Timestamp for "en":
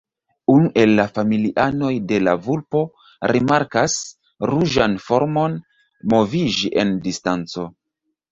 6.85-6.97